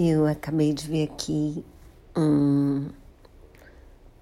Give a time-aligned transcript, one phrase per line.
[0.00, 1.64] Eu acabei de ver aqui
[2.16, 2.88] um,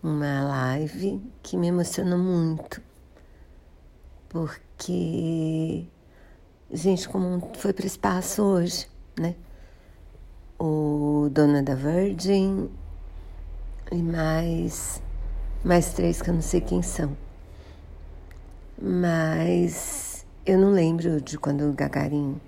[0.02, 2.80] uma live que me emocionou muito,
[4.26, 5.86] porque,
[6.72, 8.88] gente, como foi para o espaço hoje,
[9.20, 9.34] né?
[10.58, 12.70] O dono da Virgin
[13.92, 15.02] e mais,
[15.62, 17.14] mais três que eu não sei quem são.
[18.80, 22.40] Mas eu não lembro de quando o Gagarin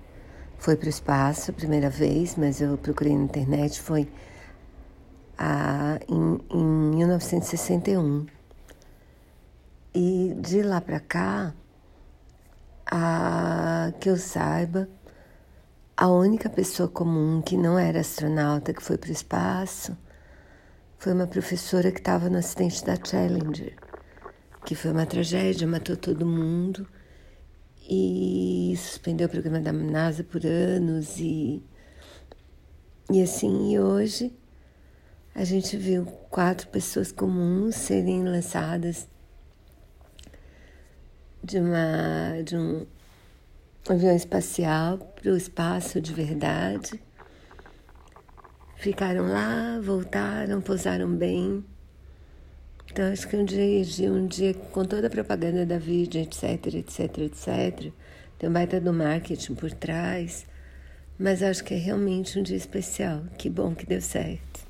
[0.59, 4.09] foi para o espaço a primeira vez, mas eu procurei na internet, foi
[5.37, 6.63] a, em, em
[6.95, 8.27] 1961.
[9.95, 11.53] E de lá para cá,
[12.85, 14.89] a, que eu saiba,
[15.95, 19.97] a única pessoa comum que não era astronauta que foi para o espaço
[20.97, 23.75] foi uma professora que estava no acidente da Challenger,
[24.65, 26.85] que foi uma tragédia, matou todo mundo
[27.89, 28.38] e
[28.79, 31.63] suspendeu o programa da NASA por anos e
[33.11, 34.33] e assim e hoje
[35.33, 39.07] a gente viu quatro pessoas comuns serem lançadas
[41.43, 42.85] de uma de um
[43.87, 47.01] avião espacial para o espaço de verdade.
[48.75, 51.65] Ficaram lá, voltaram, pousaram bem.
[52.91, 57.17] Então, acho que um dia, um dia com toda a propaganda da vídeo, etc, etc,
[57.19, 57.91] etc,
[58.37, 60.45] tem um baita do marketing por trás,
[61.17, 63.23] mas acho que é realmente um dia especial.
[63.37, 64.68] Que bom que deu certo.